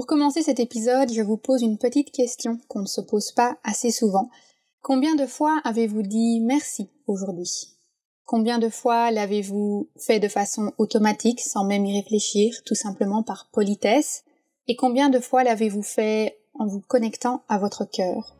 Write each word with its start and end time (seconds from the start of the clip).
Pour 0.00 0.06
commencer 0.06 0.40
cet 0.40 0.60
épisode, 0.60 1.12
je 1.12 1.20
vous 1.20 1.36
pose 1.36 1.60
une 1.60 1.76
petite 1.76 2.10
question 2.10 2.58
qu'on 2.68 2.80
ne 2.80 2.86
se 2.86 3.02
pose 3.02 3.32
pas 3.32 3.58
assez 3.64 3.90
souvent. 3.90 4.30
Combien 4.80 5.14
de 5.14 5.26
fois 5.26 5.60
avez-vous 5.62 6.00
dit 6.00 6.40
merci 6.40 6.88
aujourd'hui? 7.06 7.76
Combien 8.24 8.58
de 8.58 8.70
fois 8.70 9.10
l'avez-vous 9.10 9.90
fait 9.98 10.18
de 10.18 10.26
façon 10.26 10.72
automatique, 10.78 11.40
sans 11.40 11.66
même 11.66 11.84
y 11.84 12.00
réfléchir, 12.00 12.62
tout 12.64 12.74
simplement 12.74 13.22
par 13.22 13.50
politesse? 13.52 14.24
Et 14.68 14.74
combien 14.74 15.10
de 15.10 15.20
fois 15.20 15.44
l'avez-vous 15.44 15.82
fait 15.82 16.38
en 16.54 16.66
vous 16.66 16.80
connectant 16.80 17.42
à 17.50 17.58
votre 17.58 17.84
cœur? 17.84 18.39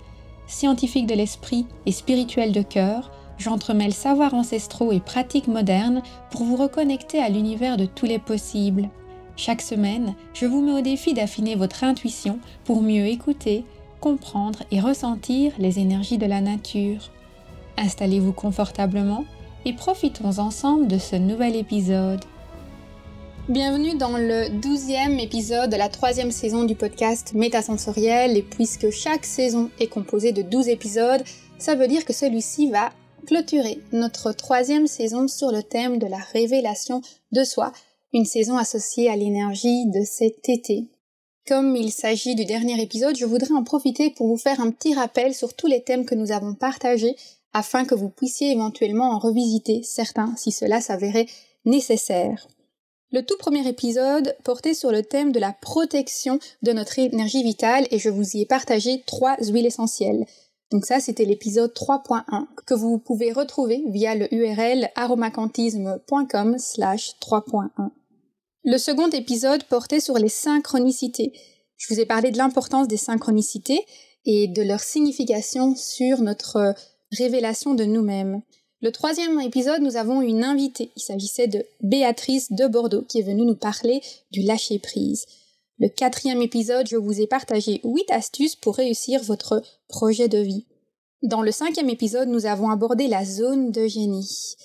scientifique 0.51 1.07
de 1.07 1.15
l'esprit 1.15 1.65
et 1.85 1.91
spirituel 1.91 2.51
de 2.51 2.61
cœur, 2.61 3.11
j'entremêle 3.37 3.93
savoirs 3.93 4.33
ancestraux 4.33 4.91
et 4.91 4.99
pratiques 4.99 5.47
modernes 5.47 6.01
pour 6.29 6.43
vous 6.43 6.55
reconnecter 6.55 7.19
à 7.19 7.29
l'univers 7.29 7.77
de 7.77 7.85
tous 7.85 8.05
les 8.05 8.19
possibles. 8.19 8.89
Chaque 9.37 9.61
semaine, 9.61 10.13
je 10.33 10.45
vous 10.45 10.61
mets 10.61 10.73
au 10.79 10.81
défi 10.81 11.13
d'affiner 11.13 11.55
votre 11.55 11.83
intuition 11.83 12.39
pour 12.65 12.81
mieux 12.81 13.07
écouter, 13.07 13.65
comprendre 13.99 14.59
et 14.71 14.79
ressentir 14.79 15.53
les 15.57 15.79
énergies 15.79 16.17
de 16.17 16.25
la 16.25 16.41
nature. 16.41 17.09
Installez-vous 17.77 18.33
confortablement 18.33 19.25
et 19.65 19.73
profitons 19.73 20.37
ensemble 20.37 20.87
de 20.87 20.97
ce 20.97 21.15
nouvel 21.15 21.55
épisode. 21.55 22.23
Bienvenue 23.49 23.97
dans 23.97 24.17
le 24.17 24.49
douzième 24.61 25.17
épisode 25.17 25.71
de 25.71 25.75
la 25.75 25.89
troisième 25.89 26.29
saison 26.29 26.63
du 26.63 26.75
podcast 26.75 27.33
Métasensoriel 27.33 28.37
et 28.37 28.43
puisque 28.43 28.91
chaque 28.91 29.25
saison 29.25 29.71
est 29.79 29.87
composée 29.87 30.31
de 30.31 30.43
12 30.43 30.67
épisodes, 30.67 31.23
ça 31.57 31.73
veut 31.73 31.87
dire 31.87 32.05
que 32.05 32.13
celui-ci 32.13 32.69
va 32.69 32.91
clôturer 33.25 33.79
notre 33.91 34.31
troisième 34.31 34.85
saison 34.85 35.27
sur 35.27 35.51
le 35.51 35.63
thème 35.63 35.97
de 35.97 36.05
la 36.05 36.19
révélation 36.19 37.01
de 37.31 37.43
soi, 37.43 37.71
une 38.13 38.25
saison 38.25 38.57
associée 38.57 39.09
à 39.09 39.15
l'énergie 39.15 39.87
de 39.87 40.03
cet 40.05 40.47
été. 40.47 40.85
Comme 41.47 41.75
il 41.75 41.91
s'agit 41.91 42.35
du 42.35 42.45
dernier 42.45 42.79
épisode, 42.79 43.17
je 43.17 43.25
voudrais 43.25 43.53
en 43.53 43.63
profiter 43.63 44.11
pour 44.11 44.27
vous 44.27 44.37
faire 44.37 44.61
un 44.61 44.69
petit 44.69 44.93
rappel 44.93 45.33
sur 45.33 45.55
tous 45.55 45.67
les 45.67 45.81
thèmes 45.81 46.05
que 46.05 46.15
nous 46.15 46.31
avons 46.31 46.53
partagés 46.53 47.15
afin 47.53 47.85
que 47.85 47.95
vous 47.95 48.09
puissiez 48.09 48.51
éventuellement 48.51 49.09
en 49.09 49.19
revisiter 49.19 49.81
certains 49.83 50.31
si 50.37 50.51
cela 50.51 50.79
s'avérait 50.79 51.25
nécessaire. 51.65 52.47
Le 53.13 53.25
tout 53.25 53.35
premier 53.37 53.67
épisode 53.67 54.37
portait 54.45 54.73
sur 54.73 54.91
le 54.91 55.03
thème 55.03 55.33
de 55.33 55.39
la 55.39 55.51
protection 55.51 56.39
de 56.61 56.71
notre 56.71 56.97
énergie 56.97 57.43
vitale 57.43 57.85
et 57.91 57.99
je 57.99 58.09
vous 58.09 58.37
y 58.37 58.41
ai 58.41 58.45
partagé 58.45 59.03
trois 59.05 59.35
huiles 59.41 59.65
essentielles. 59.65 60.25
Donc 60.71 60.85
ça, 60.85 61.01
c'était 61.01 61.25
l'épisode 61.25 61.73
3.1 61.73 62.45
que 62.65 62.73
vous 62.73 62.97
pouvez 62.97 63.33
retrouver 63.33 63.83
via 63.87 64.15
le 64.15 64.33
URL 64.33 64.89
aromacantisme.com 64.95 66.57
slash 66.57 67.15
3.1. 67.19 67.89
Le 68.63 68.77
second 68.77 69.09
épisode 69.09 69.65
portait 69.65 69.99
sur 69.99 70.17
les 70.17 70.29
synchronicités. 70.29 71.33
Je 71.75 71.93
vous 71.93 71.99
ai 71.99 72.05
parlé 72.05 72.31
de 72.31 72.37
l'importance 72.37 72.87
des 72.87 72.95
synchronicités 72.95 73.85
et 74.25 74.47
de 74.47 74.61
leur 74.61 74.79
signification 74.79 75.75
sur 75.75 76.21
notre 76.21 76.75
révélation 77.11 77.73
de 77.73 77.83
nous-mêmes. 77.83 78.41
Le 78.83 78.91
troisième 78.91 79.39
épisode, 79.39 79.83
nous 79.83 79.95
avons 79.95 80.23
une 80.23 80.43
invitée. 80.43 80.89
Il 80.95 81.03
s'agissait 81.03 81.47
de 81.47 81.63
Béatrice 81.81 82.51
de 82.51 82.65
Bordeaux 82.65 83.03
qui 83.03 83.19
est 83.19 83.23
venue 83.23 83.45
nous 83.45 83.55
parler 83.55 84.01
du 84.31 84.41
lâcher-prise. 84.41 85.27
Le 85.77 85.87
quatrième 85.87 86.41
épisode, 86.41 86.87
je 86.87 86.97
vous 86.97 87.21
ai 87.21 87.27
partagé 87.27 87.79
huit 87.83 88.09
astuces 88.09 88.55
pour 88.55 88.75
réussir 88.75 89.21
votre 89.21 89.61
projet 89.87 90.27
de 90.27 90.39
vie. 90.39 90.65
Dans 91.21 91.43
le 91.43 91.51
cinquième 91.51 91.91
épisode, 91.91 92.29
nous 92.29 92.47
avons 92.47 92.71
abordé 92.71 93.07
la 93.07 93.23
zone 93.23 93.71
de 93.71 93.85
génie 93.85 94.55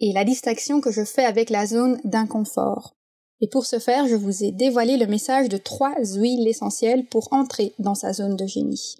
et 0.00 0.14
la 0.14 0.24
distinction 0.24 0.80
que 0.80 0.90
je 0.90 1.04
fais 1.04 1.26
avec 1.26 1.50
la 1.50 1.66
zone 1.66 2.00
d'inconfort. 2.04 2.94
Et 3.42 3.48
pour 3.48 3.66
ce 3.66 3.78
faire, 3.78 4.08
je 4.08 4.14
vous 4.14 4.44
ai 4.44 4.50
dévoilé 4.50 4.96
le 4.96 5.06
message 5.06 5.50
de 5.50 5.58
trois 5.58 5.94
huiles 6.02 6.48
essentielles 6.48 7.04
pour 7.04 7.30
entrer 7.34 7.74
dans 7.78 7.94
sa 7.94 8.14
zone 8.14 8.36
de 8.36 8.46
génie. 8.46 8.96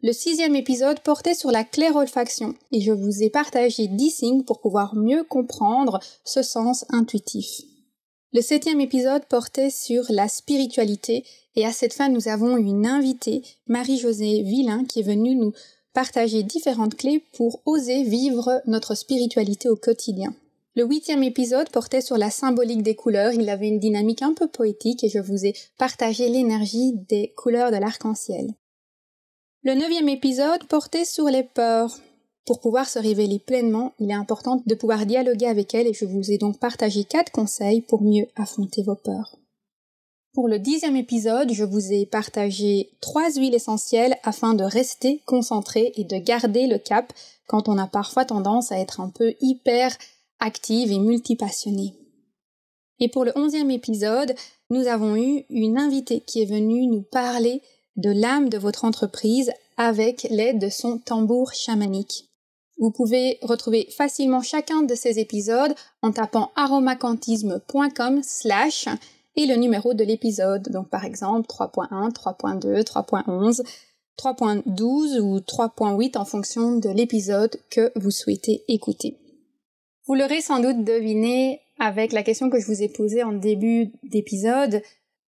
Le 0.00 0.12
sixième 0.12 0.54
épisode 0.54 1.00
portait 1.00 1.34
sur 1.34 1.50
la 1.50 1.64
clairolfaction 1.64 2.54
et 2.70 2.80
je 2.80 2.92
vous 2.92 3.24
ai 3.24 3.30
partagé 3.30 3.88
10 3.88 4.10
signes 4.10 4.44
pour 4.44 4.60
pouvoir 4.60 4.94
mieux 4.94 5.24
comprendre 5.24 5.98
ce 6.24 6.40
sens 6.44 6.84
intuitif. 6.90 7.62
Le 8.32 8.40
septième 8.40 8.80
épisode 8.80 9.24
portait 9.24 9.70
sur 9.70 10.04
la 10.10 10.28
spiritualité 10.28 11.24
et 11.56 11.66
à 11.66 11.72
cette 11.72 11.94
fin 11.94 12.08
nous 12.08 12.28
avons 12.28 12.56
une 12.56 12.86
invitée, 12.86 13.42
Marie-Josée 13.66 14.42
Villain, 14.42 14.84
qui 14.84 15.00
est 15.00 15.02
venue 15.02 15.34
nous 15.34 15.52
partager 15.92 16.44
différentes 16.44 16.94
clés 16.94 17.24
pour 17.32 17.60
oser 17.66 18.04
vivre 18.04 18.62
notre 18.66 18.94
spiritualité 18.94 19.68
au 19.68 19.74
quotidien. 19.74 20.32
Le 20.76 20.84
huitième 20.84 21.24
épisode 21.24 21.70
portait 21.70 22.02
sur 22.02 22.18
la 22.18 22.30
symbolique 22.30 22.84
des 22.84 22.94
couleurs, 22.94 23.32
il 23.32 23.48
avait 23.48 23.66
une 23.66 23.80
dynamique 23.80 24.22
un 24.22 24.32
peu 24.32 24.46
poétique 24.46 25.02
et 25.02 25.08
je 25.08 25.18
vous 25.18 25.44
ai 25.44 25.54
partagé 25.76 26.28
l'énergie 26.28 26.92
des 27.08 27.32
couleurs 27.36 27.72
de 27.72 27.78
l'arc-en-ciel. 27.78 28.54
Le 29.68 29.74
neuvième 29.74 30.08
épisode 30.08 30.64
portait 30.64 31.04
sur 31.04 31.26
les 31.26 31.42
peurs. 31.42 31.94
Pour 32.46 32.58
pouvoir 32.58 32.88
se 32.88 32.98
révéler 32.98 33.38
pleinement, 33.38 33.92
il 33.98 34.10
est 34.10 34.14
important 34.14 34.62
de 34.64 34.74
pouvoir 34.74 35.04
dialoguer 35.04 35.44
avec 35.44 35.74
elles 35.74 35.88
et 35.88 35.92
je 35.92 36.06
vous 36.06 36.30
ai 36.30 36.38
donc 36.38 36.58
partagé 36.58 37.04
quatre 37.04 37.30
conseils 37.30 37.82
pour 37.82 38.00
mieux 38.00 38.24
affronter 38.34 38.82
vos 38.82 38.94
peurs. 38.94 39.36
Pour 40.32 40.48
le 40.48 40.58
dixième 40.58 40.96
épisode, 40.96 41.52
je 41.52 41.64
vous 41.64 41.92
ai 41.92 42.06
partagé 42.06 42.92
trois 43.02 43.30
huiles 43.32 43.54
essentielles 43.54 44.16
afin 44.22 44.54
de 44.54 44.64
rester 44.64 45.20
concentré 45.26 45.92
et 45.96 46.04
de 46.04 46.16
garder 46.16 46.66
le 46.66 46.78
cap 46.78 47.12
quand 47.46 47.68
on 47.68 47.76
a 47.76 47.86
parfois 47.86 48.24
tendance 48.24 48.72
à 48.72 48.78
être 48.78 49.02
un 49.02 49.10
peu 49.10 49.34
hyper 49.42 49.94
active 50.40 50.90
et 50.90 50.98
multipassionnée. 50.98 51.92
Et 53.00 53.08
pour 53.08 53.26
le 53.26 53.32
onzième 53.36 53.70
épisode, 53.70 54.34
nous 54.70 54.86
avons 54.86 55.14
eu 55.14 55.44
une 55.50 55.78
invitée 55.78 56.20
qui 56.20 56.40
est 56.40 56.50
venue 56.50 56.86
nous 56.86 57.02
parler 57.02 57.60
de 57.98 58.10
l'âme 58.10 58.48
de 58.48 58.56
votre 58.56 58.84
entreprise 58.84 59.52
avec 59.76 60.26
l'aide 60.30 60.58
de 60.58 60.70
son 60.70 60.98
tambour 60.98 61.52
chamanique. 61.52 62.28
Vous 62.78 62.90
pouvez 62.90 63.38
retrouver 63.42 63.88
facilement 63.90 64.40
chacun 64.40 64.82
de 64.82 64.94
ces 64.94 65.18
épisodes 65.18 65.74
en 66.02 66.12
tapant 66.12 66.52
aromacantisme.com 66.54 68.20
slash 68.22 68.88
et 69.36 69.46
le 69.46 69.56
numéro 69.56 69.94
de 69.94 70.04
l'épisode. 70.04 70.68
Donc 70.70 70.88
par 70.88 71.04
exemple 71.04 71.48
3.1, 71.48 72.12
3.2, 72.12 72.82
3.11, 72.84 73.62
3.12 74.18 75.20
ou 75.20 75.38
3.8 75.38 76.18
en 76.18 76.24
fonction 76.24 76.76
de 76.76 76.88
l'épisode 76.88 77.56
que 77.70 77.92
vous 77.96 78.10
souhaitez 78.10 78.64
écouter. 78.68 79.16
Vous 80.06 80.14
l'aurez 80.14 80.40
sans 80.40 80.60
doute 80.60 80.84
deviné 80.84 81.60
avec 81.78 82.12
la 82.12 82.22
question 82.22 82.50
que 82.50 82.58
je 82.58 82.66
vous 82.66 82.82
ai 82.82 82.88
posée 82.88 83.22
en 83.22 83.32
début 83.32 83.92
d'épisode, 84.02 84.82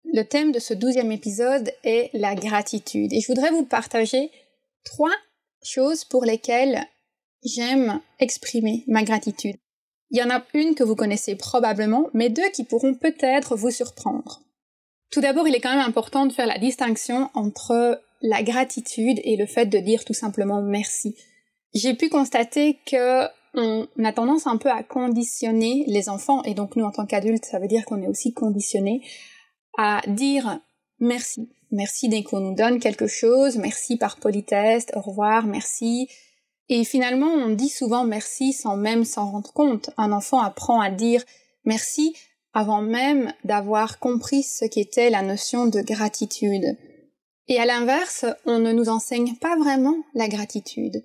le 0.05 0.23
thème 0.23 0.53
de 0.53 0.59
ce 0.59 0.75
douzième 0.75 1.13
épisode 1.13 1.73
est 1.85 2.11
la 2.15 2.35
gratitude 2.35 3.13
et 3.13 3.21
je 3.21 3.27
voudrais 3.27 3.51
vous 3.51 3.65
partager 3.65 4.31
trois 4.85 5.15
choses 5.63 6.05
pour 6.05 6.25
lesquelles 6.25 6.85
j'aime 7.45 8.01
exprimer 8.19 8.85
ma 8.87 9.03
gratitude. 9.03 9.57
Il 10.11 10.19
y 10.19 10.23
en 10.23 10.31
a 10.31 10.43
une 10.55 10.75
que 10.75 10.83
vous 10.83 10.97
connaissez 10.97 11.37
probablement, 11.37 12.09
mais 12.15 12.31
deux 12.31 12.49
qui 12.53 12.65
pourront 12.65 12.95
peut-être 12.95 13.55
vous 13.57 13.71
surprendre. 13.71 14.43
Tout 15.11 15.21
d'abord, 15.21 15.47
il 15.47 15.55
est 15.55 15.61
quand 15.61 15.75
même 15.75 15.87
important 15.87 16.27
de 16.27 16.33
faire 16.33 16.47
la 16.47 16.59
distinction 16.59 17.31
entre 17.35 18.01
la 18.23 18.43
gratitude 18.43 19.21
et 19.25 19.37
le 19.37 19.47
fait 19.47 19.67
de 19.67 19.79
dire 19.79 20.05
tout 20.05 20.15
simplement 20.15 20.63
merci. 20.63 21.17
J'ai 21.75 21.95
pu 21.95 22.09
constater 22.09 22.79
que 22.87 23.27
on 23.55 23.89
a 24.05 24.13
tendance 24.13 24.47
un 24.47 24.57
peu 24.57 24.71
à 24.71 24.85
conditionner 24.85 25.85
les 25.89 26.09
enfants, 26.09 26.43
et 26.45 26.55
donc 26.55 26.77
nous 26.77 26.85
en 26.85 26.93
tant 26.93 27.07
qu'adultes, 27.07 27.45
ça 27.45 27.59
veut 27.59 27.67
dire 27.67 27.85
qu'on 27.85 28.01
est 28.01 28.07
aussi 28.07 28.33
conditionné 28.33 29.03
à 29.77 30.03
dire 30.07 30.61
merci. 30.99 31.49
Merci 31.71 32.09
dès 32.09 32.23
qu'on 32.23 32.41
nous 32.41 32.55
donne 32.55 32.81
quelque 32.81 33.07
chose, 33.07 33.57
merci 33.57 33.97
par 33.97 34.17
politesse, 34.17 34.87
au 34.95 35.01
revoir, 35.01 35.47
merci. 35.47 36.09
Et 36.69 36.85
finalement, 36.85 37.31
on 37.31 37.51
dit 37.51 37.69
souvent 37.69 38.05
merci 38.05 38.53
sans 38.53 38.77
même 38.77 39.05
s'en 39.05 39.31
rendre 39.31 39.53
compte. 39.53 39.91
Un 39.97 40.13
enfant 40.13 40.41
apprend 40.41 40.81
à 40.81 40.91
dire 40.91 41.25
merci 41.65 42.15
avant 42.53 42.83
même 42.83 43.33
d'avoir 43.45 43.99
compris 43.99 44.43
ce 44.43 44.65
qu'était 44.65 45.11
la 45.11 45.23
notion 45.23 45.67
de 45.67 45.81
gratitude. 45.81 46.77
Et 47.49 47.59
à 47.59 47.67
l'inverse, 47.67 48.25
on 48.47 48.59
ne 48.59 48.73
nous 48.73 48.89
enseigne 48.89 49.35
pas 49.37 49.57
vraiment 49.57 49.97
la 50.15 50.29
gratitude. 50.29 51.03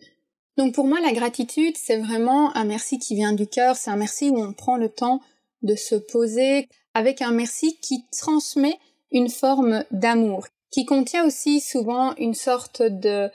Donc 0.57 0.73
pour 0.73 0.85
moi, 0.85 0.99
la 1.01 1.11
gratitude, 1.11 1.75
c'est 1.77 1.97
vraiment 1.97 2.55
un 2.55 2.63
merci 2.63 2.97
qui 2.97 3.15
vient 3.15 3.33
du 3.33 3.47
cœur, 3.47 3.75
c'est 3.75 3.91
un 3.91 3.97
merci 3.97 4.29
où 4.29 4.39
on 4.39 4.53
prend 4.53 4.77
le 4.77 4.89
temps 4.89 5.21
de 5.63 5.75
se 5.75 5.95
poser 5.95 6.69
avec 6.95 7.21
un 7.21 7.31
merci 7.31 7.77
qui 7.81 8.05
transmet 8.11 8.79
une 9.11 9.29
forme 9.29 9.83
d'amour, 9.91 10.47
qui 10.71 10.85
contient 10.85 11.25
aussi 11.25 11.59
souvent 11.59 12.15
une 12.15 12.33
sorte 12.33 12.81
de 12.81 13.29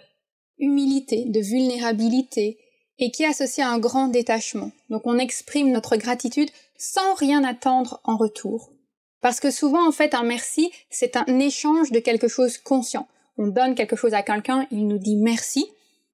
humilité, 0.58 1.26
de 1.26 1.40
vulnérabilité, 1.40 2.58
et 2.98 3.10
qui 3.10 3.22
est 3.22 3.60
à 3.60 3.68
un 3.68 3.78
grand 3.78 4.08
détachement. 4.08 4.72
Donc 4.88 5.02
on 5.04 5.18
exprime 5.18 5.70
notre 5.70 5.96
gratitude 5.96 6.50
sans 6.76 7.14
rien 7.14 7.44
attendre 7.44 8.00
en 8.04 8.16
retour. 8.16 8.72
Parce 9.20 9.40
que 9.40 9.50
souvent, 9.50 9.86
en 9.86 9.92
fait, 9.92 10.14
un 10.14 10.22
merci, 10.22 10.70
c'est 10.88 11.16
un 11.16 11.38
échange 11.38 11.92
de 11.92 11.98
quelque 11.98 12.28
chose 12.28 12.58
conscient. 12.58 13.06
On 13.36 13.46
donne 13.46 13.74
quelque 13.74 13.96
chose 13.96 14.14
à 14.14 14.22
quelqu'un, 14.22 14.66
il 14.70 14.86
nous 14.86 14.98
dit 14.98 15.16
merci. 15.16 15.66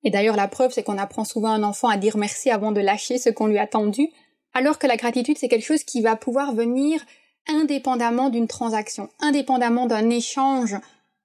Et 0.04 0.10
d'ailleurs, 0.10 0.36
la 0.36 0.48
preuve, 0.48 0.72
c'est 0.72 0.82
qu'on 0.82 0.98
apprend 0.98 1.24
souvent 1.24 1.50
un 1.50 1.62
enfant 1.62 1.88
à 1.88 1.96
dire 1.96 2.16
merci 2.16 2.50
avant 2.50 2.72
de 2.72 2.80
lâcher 2.80 3.18
ce 3.18 3.30
qu'on 3.30 3.46
lui 3.46 3.58
a 3.58 3.66
tendu. 3.66 4.08
Alors 4.54 4.78
que 4.78 4.86
la 4.86 4.96
gratitude, 4.96 5.38
c'est 5.38 5.48
quelque 5.48 5.64
chose 5.64 5.84
qui 5.84 6.02
va 6.02 6.16
pouvoir 6.16 6.54
venir 6.54 7.00
indépendamment 7.48 8.30
d'une 8.30 8.48
transaction, 8.48 9.08
indépendamment 9.20 9.86
d'un 9.86 10.10
échange 10.10 10.76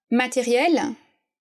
matériel 0.10 0.82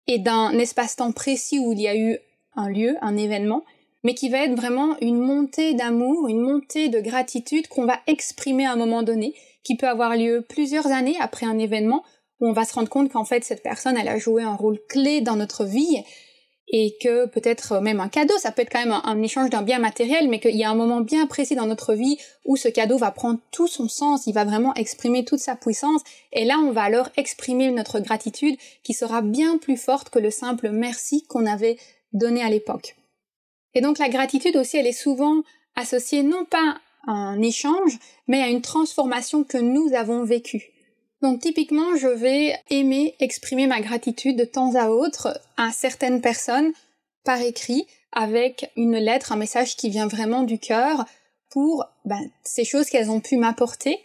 et 0.07 0.19
d'un 0.19 0.53
espace-temps 0.59 1.13
précis 1.13 1.59
où 1.59 1.73
il 1.73 1.81
y 1.81 1.89
a 1.89 1.97
eu 1.97 2.19
un 2.57 2.69
lieu, 2.69 2.97
un 3.01 3.17
événement, 3.17 3.65
mais 4.03 4.15
qui 4.15 4.29
va 4.29 4.39
être 4.39 4.55
vraiment 4.55 4.97
une 5.01 5.19
montée 5.19 5.75
d'amour, 5.75 6.29
une 6.29 6.41
montée 6.41 6.89
de 6.89 7.01
gratitude 7.01 7.69
qu'on 7.69 7.85
va 7.85 8.01
exprimer 8.07 8.67
à 8.67 8.73
un 8.73 8.77
moment 8.77 9.03
donné, 9.03 9.35
qui 9.63 9.77
peut 9.77 9.89
avoir 9.89 10.17
lieu 10.17 10.45
plusieurs 10.49 10.87
années 10.87 11.17
après 11.21 11.47
un 11.47 11.59
événement, 11.59 12.03
où 12.41 12.49
on 12.49 12.53
va 12.53 12.65
se 12.65 12.73
rendre 12.73 12.89
compte 12.89 13.13
qu'en 13.13 13.25
fait 13.25 13.45
cette 13.45 13.63
personne, 13.63 13.97
elle 13.97 14.09
a 14.09 14.19
joué 14.19 14.43
un 14.43 14.55
rôle 14.55 14.79
clé 14.89 15.21
dans 15.21 15.37
notre 15.37 15.65
vie, 15.65 16.03
et 16.73 16.97
que 17.01 17.27
peut-être 17.27 17.81
même 17.81 18.01
un 18.01 18.09
cadeau, 18.09 18.37
ça 18.39 18.53
peut 18.53 18.63
être 18.63 18.71
quand 18.71 18.85
même 18.85 19.01
un, 19.05 19.23
échange 19.23 19.51
d'un 19.51 19.63
bien 19.63 19.81
matériel, 19.81 20.29
mais 20.29 20.39
qu'il 20.39 20.57
y 20.57 20.65
a 20.65 20.71
un 20.71 20.75
moment 20.75 21.01
bien 21.01 21.27
précis 21.27 21.57
dans 21.57 21.67
notre 21.67 21.95
vie 21.95 22.17
où 22.45 22.57
ce 22.57 22.69
cadeau 22.69 22.97
va 22.97 23.11
prendre 23.11 23.41
tout 23.51 23.67
son 23.67 23.89
sens, 23.89 24.27
il 24.27 24.35
va 24.35 24.45
vraiment 24.45 24.73
exprimer 24.75 25.25
toute 25.25 25.41
sa 25.41 25.57
puissance, 25.57 26.03
et 26.33 26.45
là 26.45 26.59
on 26.59 26.71
va 26.71 26.83
alors 26.83 27.09
exprimer 27.17 27.71
notre 27.71 27.99
gratitude 27.99 28.57
qui 28.85 28.95
sera 28.95 29.21
bien 29.21 29.59
plus 29.59 29.77
forte 29.77 30.11
que 30.11 30.21
le 30.21 30.31
simple 30.31 30.71
merci 30.71 31.25
qu'on 31.27 31.47
avait 31.47 31.77
donné 32.13 32.43
à 32.43 32.49
l'époque. 32.49 32.97
Et 33.75 33.81
donc 33.81 33.99
la 33.99 34.09
gratitude 34.09 34.57
aussi, 34.57 34.77
elle 34.77 34.87
est 34.87 34.93
souvent 34.93 35.43
associée 35.75 36.23
non 36.23 36.45
pas 36.45 36.79
à 37.07 37.13
un 37.13 37.43
échange, 37.43 37.99
mais 38.29 38.43
à 38.43 38.49
une 38.49 38.63
transformation 38.63 39.43
que 39.43 39.59
nous 39.59 39.91
avons 39.95 40.25
vécue. 40.25 40.71
Donc 41.23 41.41
typiquement, 41.41 41.97
je 41.97 42.09
vais 42.09 42.55
aimer 42.71 43.15
exprimer 43.21 43.67
ma 43.67 43.81
gratitude 43.81 44.37
de 44.37 44.45
temps 44.45 44.75
à 44.75 44.89
autre 44.89 45.41
à 45.57 45.71
certaines 45.71 46.21
personnes 46.21 46.73
par 47.25 47.41
écrit 47.41 47.87
avec 48.13 48.71
une 48.77 48.97
lettre, 48.97 49.33
un 49.33 49.37
message 49.37 49.77
qui 49.77 49.91
vient 49.91 50.07
vraiment 50.07 50.43
du 50.43 50.59
cœur 50.59 51.05
pour 51.51 51.85
ben, 52.05 52.31
ces 52.43 52.65
choses 52.65 52.89
qu'elles 52.89 53.11
ont 53.11 53.21
pu 53.21 53.37
m'apporter 53.37 53.99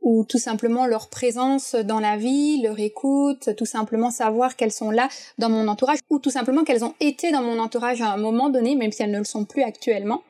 ou 0.00 0.24
tout 0.24 0.38
simplement 0.38 0.86
leur 0.86 1.08
présence 1.08 1.74
dans 1.74 2.00
la 2.00 2.16
vie, 2.16 2.62
leur 2.62 2.78
écoute, 2.80 3.50
tout 3.56 3.66
simplement 3.66 4.10
savoir 4.10 4.56
qu'elles 4.56 4.72
sont 4.72 4.90
là 4.90 5.08
dans 5.38 5.50
mon 5.50 5.68
entourage, 5.68 5.98
ou 6.08 6.18
tout 6.18 6.30
simplement 6.30 6.64
qu'elles 6.64 6.84
ont 6.84 6.94
été 7.00 7.32
dans 7.32 7.42
mon 7.42 7.58
entourage 7.58 8.00
à 8.00 8.12
un 8.12 8.16
moment 8.16 8.48
donné, 8.48 8.76
même 8.76 8.92
si 8.92 9.02
elles 9.02 9.10
ne 9.10 9.18
le 9.18 9.24
sont 9.24 9.44
plus 9.44 9.62
actuellement, 9.62 10.22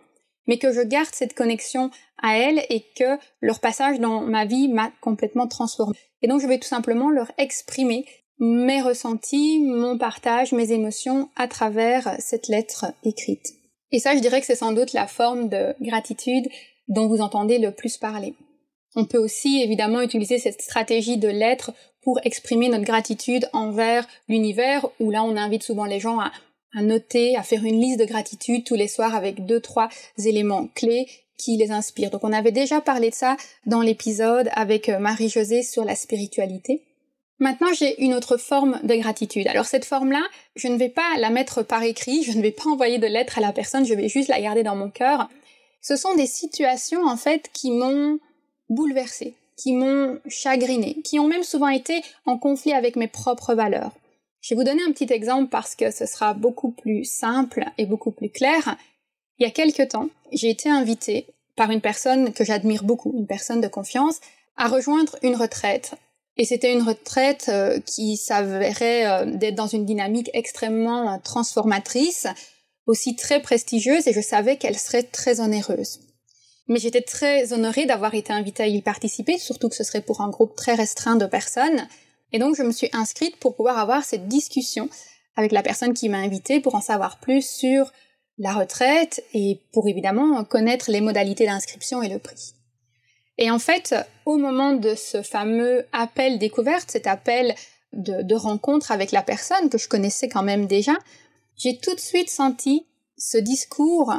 mais 0.47 0.59
que 0.59 0.73
je 0.73 0.81
garde 0.81 1.13
cette 1.13 1.35
connexion 1.35 1.91
à 2.23 2.39
elles 2.39 2.65
et 2.69 2.85
que 2.97 3.19
leur 3.41 3.61
passage 3.61 4.01
dans 4.01 4.21
ma 4.21 4.45
vie 4.45 4.69
m'a 4.69 4.91
complètement 5.01 5.47
transformée. 5.47 5.97
Et 6.23 6.29
donc 6.29 6.41
je 6.41 6.47
vais 6.47 6.59
tout 6.59 6.69
simplement 6.69 7.11
leur 7.11 7.31
exprimer 7.39 8.05
mes 8.39 8.81
ressentis, 8.81 9.61
mon 9.61 9.99
partage, 9.99 10.53
mes 10.53 10.73
émotions 10.73 11.29
à 11.37 11.47
travers 11.47 12.17
cette 12.19 12.49
lettre 12.49 12.87
écrite. 13.05 13.47
Et 13.93 13.99
ça, 13.99 14.15
je 14.15 14.21
dirais 14.21 14.41
que 14.41 14.47
c'est 14.47 14.55
sans 14.55 14.73
doute 14.73 14.93
la 14.93 15.07
forme 15.07 15.49
de 15.49 15.75
gratitude 15.81 16.49
dont 16.89 17.07
vous 17.07 17.21
entendez 17.21 17.59
le 17.59 17.73
plus 17.73 17.99
parler. 17.99 18.35
On 18.97 19.05
peut 19.05 19.19
aussi 19.19 19.61
évidemment 19.63 20.01
utiliser 20.01 20.39
cette 20.39 20.63
stratégie 20.63 21.19
de 21.19 21.29
lettres 21.29 21.73
pour 22.03 22.19
exprimer 22.25 22.69
notre 22.69 22.85
gratitude 22.85 23.49
envers 23.53 24.07
l'univers, 24.29 24.87
où 24.99 25.11
là 25.11 25.23
on 25.23 25.37
invite 25.37 25.63
souvent 25.63 25.85
les 25.85 26.01
gens 26.01 26.19
à, 26.19 26.33
noter, 26.75 27.37
à 27.37 27.43
faire 27.43 27.65
une 27.65 27.81
liste 27.81 27.99
de 27.99 28.05
gratitude 28.05 28.65
tous 28.65 28.77
les 28.77 28.89
soirs 28.89 29.15
avec 29.15 29.45
deux, 29.47 29.61
trois 29.61 29.89
éléments 30.19 30.69
clés 30.75 31.07
qui 31.37 31.57
les 31.57 31.71
inspirent. 31.71 32.11
Donc 32.11 32.25
on 32.25 32.33
avait 32.33 32.53
déjà 32.53 32.81
parlé 32.81 33.11
de 33.11 33.15
ça 33.15 33.37
dans 33.67 33.81
l'épisode 33.81 34.51
avec 34.53 34.89
euh, 34.89 34.99
Marie-Josée 34.99 35.63
sur 35.63 35.85
la 35.85 35.97
spiritualité. 35.97 36.83
Maintenant, 37.39 37.73
j'ai 37.73 38.03
une 38.05 38.15
autre 38.15 38.37
forme 38.37 38.79
de 38.83 38.95
gratitude. 38.97 39.49
Alors 39.49 39.65
cette 39.65 39.87
forme-là, 39.87 40.23
je 40.57 40.69
ne 40.69 40.77
vais 40.77 40.91
pas 40.91 41.17
la 41.19 41.31
mettre 41.31 41.63
par 41.63 41.83
écrit, 41.83 42.23
je 42.23 42.33
ne 42.33 42.43
vais 42.43 42.51
pas 42.51 42.69
envoyer 42.69 42.99
de 42.99 43.07
lettres 43.07 43.39
à 43.39 43.41
la 43.41 43.53
personne, 43.53 43.87
je 43.87 43.95
vais 43.95 44.09
juste 44.09 44.29
la 44.29 44.41
garder 44.41 44.63
dans 44.63 44.77
mon 44.77 44.91
cœur. 44.91 45.31
Ce 45.81 45.97
sont 45.97 46.15
des 46.15 46.27
situations 46.27 47.07
en 47.07 47.17
fait 47.17 47.49
qui 47.55 47.71
m'ont 47.71 48.19
bouleversés, 48.69 49.33
qui 49.57 49.73
m'ont 49.73 50.19
chagriné, 50.29 50.99
qui 51.03 51.19
ont 51.19 51.27
même 51.27 51.43
souvent 51.43 51.69
été 51.69 52.03
en 52.27 52.37
conflit 52.37 52.75
avec 52.75 52.97
mes 52.97 53.09
propres 53.09 53.55
valeurs. 53.55 53.93
Je 54.41 54.55
vais 54.55 54.59
vous 54.59 54.65
donner 54.65 54.83
un 54.83 54.93
petit 54.93 55.13
exemple 55.13 55.51
parce 55.51 55.75
que 55.75 55.91
ce 55.91 56.07
sera 56.07 56.35
beaucoup 56.35 56.71
plus 56.71 57.05
simple 57.05 57.65
et 57.77 57.87
beaucoup 57.87 58.11
plus 58.11 58.31
clair. 58.31 58.77
Il 59.39 59.45
y 59.45 59.47
a 59.47 59.51
quelque 59.51 59.83
temps, 59.83 60.09
j'ai 60.33 60.51
été 60.51 60.69
invitée 60.69 61.27
par 61.57 61.71
une 61.71 61.81
personne 61.81 62.33
que 62.33 62.45
j'admire 62.45 62.85
beaucoup, 62.85 63.15
une 63.17 63.27
personne 63.27 63.61
de 63.61 63.69
confiance, 63.69 64.21
à 64.57 64.69
rejoindre 64.69 65.17
une 65.23 65.37
retraite. 65.37 65.95
Et 66.37 66.45
c'était 66.45 66.73
une 66.73 66.83
retraite 66.83 67.47
euh, 67.49 67.81
qui 67.81 68.17
s'avérait 68.17 69.07
euh, 69.07 69.27
d'être 69.27 69.57
dans 69.57 69.67
une 69.67 69.85
dynamique 69.85 70.31
extrêmement 70.33 71.13
euh, 71.13 71.17
transformatrice, 71.23 72.27
aussi 72.87 73.17
très 73.17 73.43
prestigieuse, 73.43 74.07
et 74.09 74.13
je 74.13 74.21
savais 74.23 74.57
qu'elle 74.57 74.79
serait 74.79 75.03
très 75.03 75.41
onéreuse. 75.41 76.01
Mais 76.69 76.79
j'étais 76.79 77.03
très 77.03 77.53
honorée 77.53 77.85
d'avoir 77.85 78.15
été 78.15 78.33
invitée 78.33 78.63
à 78.63 78.67
y 78.69 78.81
participer, 78.81 79.39
surtout 79.39 79.69
que 79.69 79.77
ce 79.77 79.85
serait 79.85 80.01
pour 80.01 80.23
un 80.23 80.31
groupe 80.31 80.57
très 80.57 80.75
restreint 80.75 81.17
de 81.17 81.27
personnes. 81.27 81.87
Et 82.33 82.39
donc 82.39 82.57
je 82.57 82.63
me 82.63 82.73
suis 82.73 82.89
inscrite 82.93 83.37
pour 83.37 83.57
pouvoir 83.57 83.79
avoir 83.79 84.05
cette 84.05 84.29
discussion 84.29 84.89
avec 85.37 85.53
la 85.53 85.63
personne 85.63 85.95
qui 85.95 86.09
m'a 86.09 86.19
invitée 86.19 86.61
pour 86.61 86.75
en 86.75 86.81
savoir 86.81 87.19
plus 87.19 87.49
sur 87.49 87.93
la 88.39 88.53
retraite 88.53 89.25
et 89.35 89.61
pour 89.73 89.89
évidemment 89.89 90.45
connaître 90.45 90.91
les 90.91 91.01
modalités 91.01 91.47
d'inscription 91.47 92.03
et 92.03 92.09
le 92.09 92.19
prix. 92.19 92.55
Et 93.39 93.51
en 93.51 93.59
fait, 93.59 93.95
au 94.27 94.37
moment 94.37 94.73
de 94.73 94.95
ce 94.95 95.23
fameux 95.23 95.87
appel 95.93 96.39
découverte, 96.39 96.91
cet 96.91 97.07
appel 97.07 97.55
de, 97.93 98.35
rencontre 98.35 98.93
avec 98.93 99.13
la 99.13 99.23
personne 99.23 99.69
que 99.69 99.79
je 99.79 99.89
connaissais 99.89 100.29
quand 100.29 100.43
même 100.43 100.67
déjà, 100.67 100.93
j'ai 101.57 101.79
tout 101.79 101.95
de 101.95 102.01
suite 102.01 102.31
senti 102.31 102.87
ce 103.17 103.39
discours 103.39 104.13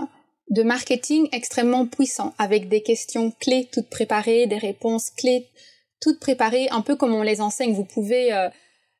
de 0.49 0.63
marketing 0.63 1.29
extrêmement 1.31 1.85
puissant, 1.85 2.33
avec 2.37 2.67
des 2.67 2.83
questions 2.83 3.31
clés 3.39 3.69
toutes 3.71 3.89
préparées, 3.89 4.47
des 4.47 4.57
réponses 4.57 5.11
clés 5.11 5.47
toutes 6.01 6.19
préparées, 6.19 6.67
un 6.71 6.81
peu 6.81 6.95
comme 6.95 7.13
on 7.13 7.21
les 7.21 7.39
enseigne. 7.39 7.73
Vous 7.73 7.85
pouvez 7.85 8.33
euh, 8.33 8.49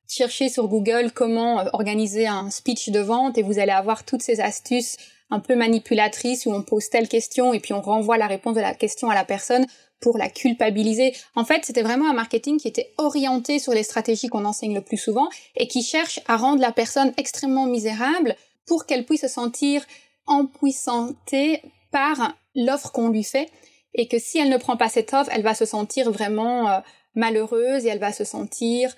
chercher 0.08 0.50
sur 0.50 0.68
Google 0.68 1.12
comment 1.14 1.60
euh, 1.60 1.66
organiser 1.74 2.28
un 2.28 2.50
speech 2.50 2.90
de 2.90 3.00
vente 3.00 3.38
et 3.38 3.42
vous 3.42 3.60
allez 3.60 3.72
avoir 3.72 4.06
toutes 4.06 4.22
ces 4.22 4.40
astuces 4.40 4.98
un 5.30 5.40
peu 5.40 5.56
manipulatrices 5.56 6.46
où 6.46 6.52
on 6.52 6.62
pose 6.62 6.90
telle 6.90 7.08
question 7.08 7.54
et 7.54 7.60
puis 7.60 7.74
on 7.74 7.82
renvoie 7.82 8.18
la 8.18 8.28
réponse 8.28 8.56
de 8.56 8.62
la 8.62 8.74
question 8.74 9.10
à 9.10 9.16
la 9.16 9.24
personne 9.24 9.66
pour 10.02 10.18
la 10.18 10.30
culpabiliser. 10.30 11.14
En 11.36 11.46
fait, 11.46 11.64
c'était 11.64 11.84
vraiment 11.84 12.10
un 12.10 12.14
marketing 12.14 12.60
qui 12.60 12.68
était 12.68 12.92
orienté 12.98 13.60
sur 13.60 13.74
les 13.74 13.84
stratégies 13.84 14.28
qu'on 14.28 14.46
enseigne 14.46 14.76
le 14.76 14.82
plus 14.82 14.98
souvent 14.98 15.30
et 15.56 15.68
qui 15.68 15.84
cherche 15.84 16.20
à 16.28 16.38
rendre 16.38 16.62
la 16.62 16.72
personne 16.72 17.14
extrêmement 17.18 17.68
misérable 17.68 18.36
pour 18.66 18.86
qu'elle 18.86 19.06
puisse 19.06 19.22
se 19.22 19.28
sentir 19.28 19.86
empuissantée 20.28 21.62
par 21.92 22.36
l'offre 22.56 22.92
qu'on 22.92 23.10
lui 23.10 23.24
fait 23.24 23.50
et 23.94 24.08
que 24.08 24.20
si 24.20 24.38
elle 24.40 24.50
ne 24.50 24.58
prend 24.58 24.78
pas 24.78 24.90
cette 24.90 25.14
offre, 25.14 25.30
elle 25.34 25.44
va 25.44 25.56
se 25.56 25.66
sentir 25.66 26.12
vraiment 26.12 26.70
euh, 26.70 26.80
malheureuse 27.16 27.86
et 27.86 27.90
elle 27.90 28.00
va 28.00 28.14
se 28.14 28.24
sentir 28.24 28.96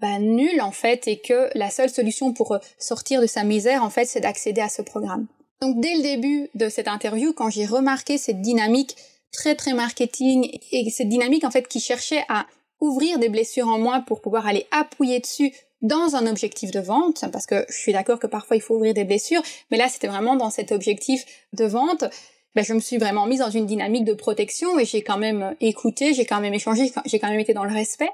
bah, 0.00 0.18
nulle 0.18 0.60
en 0.60 0.72
fait 0.72 1.08
et 1.08 1.18
que 1.18 1.50
la 1.54 1.70
seule 1.70 1.90
solution 1.90 2.32
pour 2.32 2.52
euh, 2.52 2.58
sortir 2.78 3.20
de 3.20 3.26
sa 3.26 3.44
misère 3.44 3.82
en 3.82 3.90
fait 3.90 4.04
c'est 4.04 4.20
d'accéder 4.20 4.60
à 4.60 4.68
ce 4.68 4.82
programme. 4.82 5.26
Donc 5.60 5.80
dès 5.80 5.94
le 5.94 6.02
début 6.02 6.50
de 6.54 6.68
cette 6.68 6.88
interview, 6.88 7.32
quand 7.32 7.50
j'ai 7.50 7.66
remarqué 7.66 8.18
cette 8.18 8.42
dynamique 8.42 8.96
très 9.32 9.54
très 9.54 9.72
marketing 9.72 10.50
et 10.70 10.90
cette 10.90 11.08
dynamique 11.08 11.44
en 11.44 11.50
fait 11.50 11.66
qui 11.66 11.80
cherchait 11.80 12.24
à 12.28 12.46
ouvrir 12.80 13.18
des 13.18 13.30
blessures 13.30 13.68
en 13.68 13.78
moi 13.78 14.04
pour 14.06 14.20
pouvoir 14.20 14.46
aller 14.46 14.66
appuyer 14.70 15.20
dessus 15.20 15.52
dans 15.82 16.16
un 16.16 16.26
objectif 16.26 16.70
de 16.70 16.80
vente, 16.80 17.24
parce 17.32 17.46
que 17.46 17.64
je 17.68 17.76
suis 17.76 17.92
d'accord 17.92 18.18
que 18.18 18.26
parfois 18.26 18.56
il 18.56 18.62
faut 18.62 18.74
ouvrir 18.74 18.94
des 18.94 19.04
blessures, 19.04 19.42
mais 19.70 19.76
là 19.76 19.88
c'était 19.88 20.08
vraiment 20.08 20.36
dans 20.36 20.50
cet 20.50 20.72
objectif 20.72 21.24
de 21.52 21.64
vente. 21.64 22.04
Ben, 22.56 22.64
je 22.64 22.72
me 22.72 22.80
suis 22.80 22.96
vraiment 22.96 23.26
mise 23.26 23.40
dans 23.40 23.50
une 23.50 23.66
dynamique 23.66 24.06
de 24.06 24.14
protection 24.14 24.78
et 24.78 24.86
j'ai 24.86 25.02
quand 25.02 25.18
même 25.18 25.54
écouté, 25.60 26.14
j'ai 26.14 26.24
quand 26.24 26.40
même 26.40 26.54
échangé, 26.54 26.90
j'ai 27.04 27.18
quand 27.18 27.28
même 27.28 27.38
été 27.38 27.52
dans 27.52 27.64
le 27.64 27.72
respect. 27.72 28.08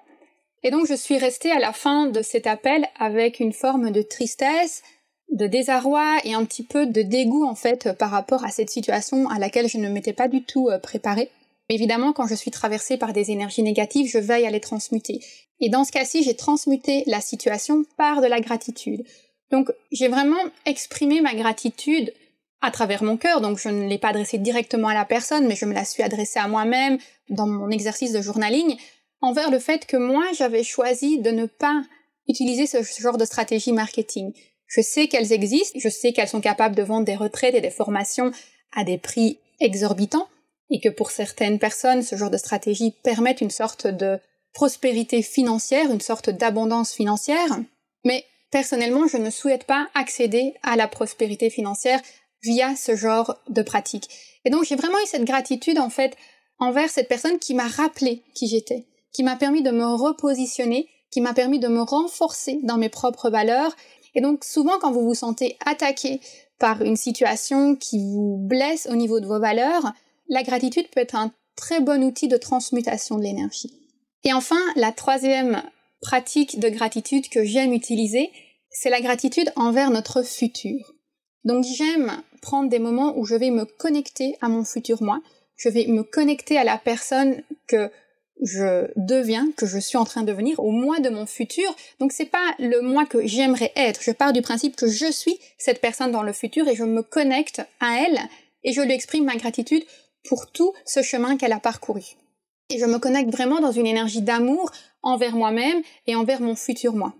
Et 0.65 0.73
donc 0.73 0.89
je 0.89 0.95
suis 0.95 1.17
restée 1.17 1.53
à 1.53 1.61
la 1.61 1.73
fin 1.73 2.07
de 2.07 2.23
cet 2.23 2.49
appel 2.49 2.89
avec 2.99 3.39
une 3.39 3.53
forme 3.53 3.93
de 3.93 4.03
tristesse, 4.03 4.83
de 5.31 5.47
désarroi 5.47 6.17
et 6.25 6.35
un 6.35 6.45
petit 6.45 6.65
peu 6.65 6.87
de 6.87 7.03
dégoût 7.03 7.47
en 7.47 7.55
fait 7.55 7.97
par 7.97 8.11
rapport 8.11 8.45
à 8.45 8.49
cette 8.49 8.71
situation 8.71 9.29
à 9.29 9.39
laquelle 9.39 9.69
je 9.69 9.79
ne 9.79 9.89
m'étais 9.89 10.13
pas 10.13 10.27
du 10.27 10.43
tout 10.43 10.71
euh, 10.71 10.79
préparée. 10.81 11.31
Évidemment, 11.69 12.13
quand 12.13 12.27
je 12.27 12.35
suis 12.35 12.51
traversée 12.51 12.97
par 12.97 13.13
des 13.13 13.31
énergies 13.31 13.63
négatives, 13.63 14.11
je 14.11 14.19
veille 14.19 14.45
à 14.45 14.51
les 14.51 14.59
transmuter. 14.59 15.21
Et 15.61 15.69
dans 15.69 15.85
ce 15.85 15.93
cas-ci, 15.93 16.25
j'ai 16.25 16.35
transmuté 16.35 17.05
la 17.07 17.21
situation 17.21 17.85
par 17.97 18.21
de 18.21 18.27
la 18.27 18.41
gratitude. 18.41 19.05
Donc, 19.53 19.71
j'ai 19.93 20.09
vraiment 20.09 20.43
exprimé 20.67 21.21
ma 21.21 21.35
gratitude 21.35 22.13
à 22.63 22.71
travers 22.71 23.03
mon 23.03 23.17
cœur, 23.17 23.41
donc 23.41 23.59
je 23.59 23.69
ne 23.69 23.89
l'ai 23.89 23.99
pas 23.99 24.09
adressée 24.09 24.39
directement 24.39 24.89
à 24.89 24.95
la 24.95 25.05
personne, 25.05 25.47
mais 25.47 25.57
je 25.57 25.67
me 25.67 25.75
la 25.75 25.85
suis 25.85 26.03
adressée 26.03 26.39
à 26.39 26.47
moi-même 26.47 26.97
dans 27.29 27.47
mon 27.47 27.71
exercice 27.71 28.13
de 28.13 28.23
journaling, 28.23 28.77
envers 29.21 29.51
le 29.51 29.59
fait 29.59 29.85
que 29.85 29.97
moi, 29.97 30.25
j'avais 30.37 30.63
choisi 30.63 31.19
de 31.19 31.31
ne 31.31 31.47
pas 31.47 31.83
utiliser 32.29 32.67
ce 32.67 32.83
genre 33.01 33.19
de 33.19 33.25
stratégie 33.25 33.73
marketing. 33.73 34.33
Je 34.69 34.81
sais 34.81 35.09
qu'elles 35.09 35.33
existent, 35.33 35.79
je 35.79 35.89
sais 35.89 36.13
qu'elles 36.13 36.29
sont 36.29 36.41
capables 36.41 36.77
de 36.77 36.83
vendre 36.83 37.05
des 37.05 37.17
retraites 37.17 37.55
et 37.55 37.61
des 37.61 37.71
formations 37.71 38.31
à 38.75 38.85
des 38.85 38.97
prix 38.97 39.39
exorbitants, 39.61 40.29
et 40.71 40.81
que 40.81 40.89
pour 40.89 41.11
certaines 41.11 41.59
personnes, 41.59 42.03
ce 42.03 42.17
genre 42.17 42.31
de 42.31 42.39
stratégie 42.39 42.95
permet 43.03 43.33
une 43.33 43.51
sorte 43.51 43.87
de 43.87 44.19
prospérité 44.55 45.23
financière, 45.23 45.91
une 45.91 46.01
sorte 46.01 46.31
d'abondance 46.31 46.93
financière. 46.93 47.59
Mais 48.05 48.25
personnellement, 48.51 49.07
je 49.09 49.17
ne 49.17 49.31
souhaite 49.31 49.65
pas 49.65 49.89
accéder 49.95 50.55
à 50.63 50.77
la 50.77 50.89
prospérité 50.89 51.51
financière 51.51 52.01
via 52.43 52.75
ce 52.77 52.97
genre 52.97 53.37
de 53.49 53.63
pratique. 53.63 54.09
Et 54.45 54.51
donc 54.51 54.65
j'ai 54.65 54.77
vraiment 54.77 54.99
eu 54.99 55.07
cette 55.07 55.25
gratitude 55.25 55.79
en 55.79 55.91
fait 55.91 56.17
envers 56.59 56.91
cette 56.91 57.09
personne 57.09 57.39
qui 57.39 57.55
m'a 57.55 57.69
rappelé 57.69 58.23
qui 58.35 58.49
j'étais, 58.49 58.87
qui 59.13 59.23
m'a 59.23 59.37
permis 59.37 59.63
de 59.63 59.71
me 59.71 59.85
repositionner, 59.85 60.89
qui 61.11 61.21
m'a 61.21 61.35
permis 61.35 61.59
de 61.59 61.69
me 61.69 61.83
renforcer 61.83 62.61
dans 62.63 62.79
mes 62.79 62.89
propres 62.89 63.31
valeurs. 63.31 63.75
Et 64.15 64.21
donc 64.21 64.45
souvent 64.45 64.79
quand 64.81 64.93
vous 64.93 65.05
vous 65.05 65.15
sentez 65.15 65.57
attaqué 65.65 66.21
par 66.59 66.83
une 66.83 66.97
situation 66.97 67.77
qui 67.77 67.99
vous 67.99 68.39
blesse 68.41 68.87
au 68.91 68.97
niveau 68.97 69.21
de 69.21 69.27
vos 69.27 69.41
valeurs, 69.41 69.93
la 70.29 70.43
gratitude 70.43 70.89
peut 70.91 71.01
être 71.01 71.17
un 71.17 71.33
très 71.57 71.81
bon 71.81 72.03
outil 72.03 72.29
de 72.29 72.37
transmutation 72.37 73.17
de 73.17 73.23
l'énergie. 73.23 73.73
Et 74.25 74.33
enfin, 74.33 74.61
la 74.77 74.93
troisième 74.93 75.63
pratique 76.01 76.61
de 76.61 76.69
gratitude 76.69 77.29
que 77.29 77.45
j'aime 77.45 77.73
utiliser, 77.73 78.31
c'est 78.71 78.91
la 78.91 79.01
gratitude 79.01 79.53
envers 79.57 79.91
notre 79.91 80.23
futur. 80.23 80.95
Donc 81.45 81.65
j'aime 81.65 82.23
prendre 82.41 82.69
des 82.69 82.79
moments 82.79 83.17
où 83.17 83.25
je 83.25 83.35
vais 83.35 83.51
me 83.51 83.65
connecter 83.65 84.37
à 84.41 84.49
mon 84.49 84.65
futur 84.65 85.03
moi, 85.03 85.21
je 85.57 85.69
vais 85.69 85.87
me 85.87 86.03
connecter 86.03 86.59
à 86.59 86.65
la 86.65 86.79
personne 86.79 87.43
que 87.67 87.91
je 88.43 88.91
deviens, 88.97 89.49
que 89.57 89.67
je 89.67 89.79
suis 89.79 89.97
en 89.99 90.05
train 90.05 90.23
de 90.23 90.27
devenir, 90.27 90.59
au 90.61 90.71
moi 90.71 90.99
de 90.99 91.09
mon 91.09 91.27
futur. 91.27 91.75
Donc 92.01 92.13
c'est 92.13 92.27
pas 92.27 92.55
le 92.59 92.81
moi 92.81 93.07
que 93.07 93.27
j'aimerais 93.27 93.73
être. 93.77 94.03
Je 94.03 94.11
pars 94.11 94.33
du 94.33 94.43
principe 94.43 94.75
que 94.75 94.89
je 94.89 95.11
suis 95.11 95.39
cette 95.59 95.81
personne 95.81 96.11
dans 96.11 96.23
le 96.23 96.33
futur 96.33 96.67
et 96.69 96.75
je 96.75 96.85
me 96.85 97.03
connecte 97.03 97.63
à 97.81 98.01
elle 98.01 98.19
et 98.65 98.73
je 98.73 98.81
lui 98.81 98.93
exprime 98.93 99.25
ma 99.25 99.37
gratitude 99.37 99.85
pour 100.29 100.51
tout 100.51 100.73
ce 100.85 101.03
chemin 101.03 101.37
qu'elle 101.37 101.53
a 101.53 101.61
parcouru. 101.61 102.03
Et 102.71 102.79
je 102.79 102.87
me 102.87 102.99
connecte 102.99 103.31
vraiment 103.31 103.61
dans 103.61 103.73
une 103.73 103.87
énergie 103.87 104.23
d'amour 104.23 104.71
envers 105.03 105.37
moi-même 105.37 105.83
et 106.07 106.17
envers 106.17 106.41
mon 106.41 106.57
futur 106.57 106.95
moi. 106.95 107.13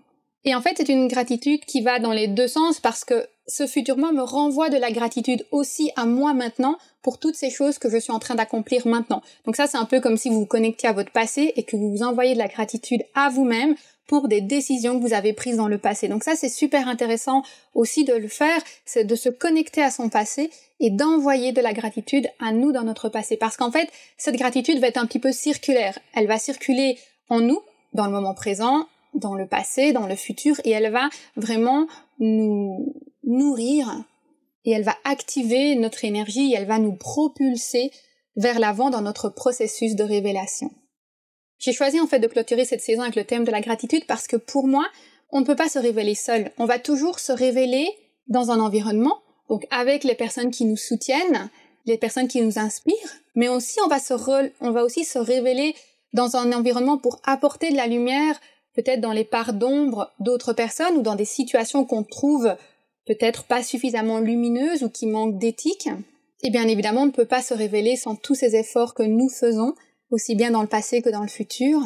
Et 0.45 0.55
en 0.55 0.61
fait, 0.61 0.73
c'est 0.77 0.89
une 0.89 1.07
gratitude 1.07 1.63
qui 1.65 1.81
va 1.81 1.99
dans 1.99 2.11
les 2.11 2.27
deux 2.27 2.47
sens 2.47 2.79
parce 2.79 3.05
que 3.05 3.27
ce 3.47 3.67
futur 3.67 3.97
moi 3.97 4.11
me 4.11 4.21
renvoie 4.21 4.69
de 4.69 4.77
la 4.77 4.91
gratitude 4.91 5.45
aussi 5.51 5.91
à 5.95 6.05
moi 6.05 6.33
maintenant 6.33 6.77
pour 7.01 7.19
toutes 7.19 7.35
ces 7.35 7.49
choses 7.49 7.77
que 7.77 7.89
je 7.89 7.97
suis 7.97 8.13
en 8.13 8.19
train 8.19 8.35
d'accomplir 8.35 8.87
maintenant. 8.87 9.21
Donc 9.45 9.55
ça, 9.55 9.67
c'est 9.67 9.77
un 9.77 9.85
peu 9.85 9.99
comme 9.99 10.17
si 10.17 10.29
vous 10.29 10.41
vous 10.41 10.45
connectiez 10.45 10.89
à 10.89 10.93
votre 10.93 11.11
passé 11.11 11.53
et 11.55 11.63
que 11.63 11.75
vous 11.75 11.91
vous 11.91 12.03
envoyez 12.03 12.33
de 12.33 12.39
la 12.39 12.47
gratitude 12.47 13.03
à 13.15 13.29
vous-même 13.29 13.75
pour 14.07 14.27
des 14.27 14.41
décisions 14.41 14.99
que 14.99 15.05
vous 15.05 15.13
avez 15.13 15.33
prises 15.33 15.57
dans 15.57 15.67
le 15.67 15.77
passé. 15.77 16.07
Donc 16.07 16.23
ça, 16.23 16.35
c'est 16.35 16.49
super 16.49 16.87
intéressant 16.87 17.43
aussi 17.73 18.03
de 18.03 18.13
le 18.13 18.27
faire, 18.27 18.61
c'est 18.85 19.05
de 19.05 19.15
se 19.15 19.29
connecter 19.29 19.81
à 19.81 19.91
son 19.91 20.09
passé 20.09 20.49
et 20.79 20.89
d'envoyer 20.89 21.51
de 21.51 21.61
la 21.61 21.73
gratitude 21.73 22.27
à 22.39 22.51
nous 22.51 22.71
dans 22.71 22.83
notre 22.83 23.09
passé. 23.09 23.37
Parce 23.37 23.57
qu'en 23.57 23.71
fait, 23.71 23.89
cette 24.17 24.35
gratitude 24.35 24.79
va 24.79 24.87
être 24.87 24.97
un 24.97 25.05
petit 25.05 25.19
peu 25.19 25.31
circulaire. 25.31 25.97
Elle 26.13 26.27
va 26.27 26.37
circuler 26.37 26.97
en 27.29 27.39
nous, 27.39 27.61
dans 27.93 28.05
le 28.05 28.11
moment 28.11 28.33
présent, 28.33 28.87
dans 29.13 29.35
le 29.35 29.47
passé, 29.47 29.93
dans 29.93 30.07
le 30.07 30.15
futur, 30.15 30.59
et 30.65 30.71
elle 30.71 30.91
va 30.91 31.09
vraiment 31.35 31.87
nous 32.19 32.93
nourrir 33.23 34.03
et 34.65 34.71
elle 34.71 34.83
va 34.83 34.95
activer 35.03 35.75
notre 35.75 36.05
énergie 36.05 36.53
elle 36.53 36.67
va 36.67 36.79
nous 36.79 36.95
propulser 36.95 37.91
vers 38.35 38.59
l'avant 38.59 38.89
dans 38.89 39.01
notre 39.01 39.29
processus 39.29 39.95
de 39.95 40.03
révélation. 40.03 40.71
J'ai 41.59 41.73
choisi 41.73 41.99
en 41.99 42.07
fait 42.07 42.19
de 42.19 42.27
clôturer 42.27 42.65
cette 42.65 42.81
saison 42.81 43.03
avec 43.03 43.15
le 43.15 43.23
thème 43.23 43.45
de 43.45 43.51
la 43.51 43.61
gratitude 43.61 44.05
parce 44.07 44.27
que 44.27 44.35
pour 44.35 44.67
moi, 44.67 44.85
on 45.31 45.39
ne 45.39 45.45
peut 45.45 45.55
pas 45.55 45.69
se 45.69 45.79
révéler 45.79 46.15
seul. 46.15 46.51
On 46.57 46.65
va 46.65 46.79
toujours 46.79 47.19
se 47.19 47.31
révéler 47.31 47.87
dans 48.27 48.51
un 48.51 48.59
environnement, 48.59 49.19
donc 49.49 49.65
avec 49.71 50.03
les 50.03 50.15
personnes 50.15 50.51
qui 50.51 50.65
nous 50.65 50.77
soutiennent, 50.77 51.49
les 51.85 51.97
personnes 51.97 52.27
qui 52.27 52.41
nous 52.41 52.59
inspirent, 52.59 52.95
mais 53.35 53.49
aussi 53.49 53.79
on 53.83 53.87
va 53.87 53.99
se 53.99 54.13
on 54.61 54.71
va 54.71 54.83
aussi 54.83 55.03
se 55.03 55.19
révéler 55.19 55.75
dans 56.13 56.35
un 56.35 56.53
environnement 56.53 56.97
pour 56.97 57.19
apporter 57.23 57.71
de 57.71 57.77
la 57.77 57.87
lumière 57.87 58.39
peut-être 58.75 59.01
dans 59.01 59.11
les 59.11 59.23
parts 59.23 59.53
d'ombre 59.53 60.11
d'autres 60.19 60.53
personnes 60.53 60.97
ou 60.97 61.01
dans 61.01 61.15
des 61.15 61.25
situations 61.25 61.85
qu'on 61.85 62.03
trouve 62.03 62.55
peut-être 63.05 63.45
pas 63.45 63.63
suffisamment 63.63 64.19
lumineuses 64.19 64.83
ou 64.83 64.89
qui 64.89 65.07
manquent 65.07 65.37
d'éthique. 65.37 65.89
Et 66.43 66.49
bien 66.49 66.67
évidemment, 66.67 67.01
on 67.03 67.07
ne 67.07 67.11
peut 67.11 67.25
pas 67.25 67.41
se 67.41 67.53
révéler 67.53 67.95
sans 67.95 68.15
tous 68.15 68.35
ces 68.35 68.55
efforts 68.55 68.93
que 68.93 69.03
nous 69.03 69.29
faisons, 69.29 69.73
aussi 70.11 70.35
bien 70.35 70.51
dans 70.51 70.61
le 70.61 70.67
passé 70.67 71.01
que 71.01 71.09
dans 71.09 71.21
le 71.21 71.27
futur. 71.27 71.79